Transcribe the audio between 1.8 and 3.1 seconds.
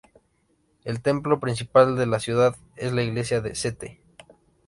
de la ciudad es la